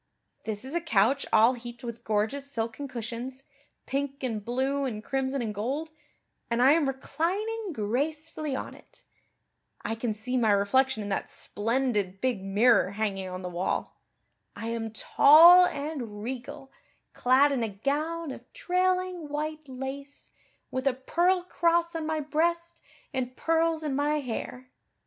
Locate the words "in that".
11.03-11.29